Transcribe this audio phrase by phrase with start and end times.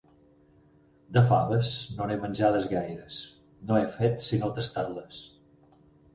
[1.17, 3.19] De faves, no n'he menjades gaires:
[3.69, 5.23] no he fet sinó tastar-les.